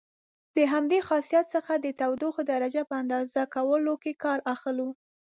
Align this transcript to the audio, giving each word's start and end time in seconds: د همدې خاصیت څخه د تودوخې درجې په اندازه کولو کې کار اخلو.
د 0.55 0.57
همدې 0.73 0.99
خاصیت 1.07 1.45
څخه 1.55 1.73
د 1.77 1.87
تودوخې 1.99 2.43
درجې 2.51 2.81
په 2.89 2.95
اندازه 3.01 3.41
کولو 3.55 3.93
کې 4.03 4.11
کار 4.23 4.39
اخلو. 4.53 4.89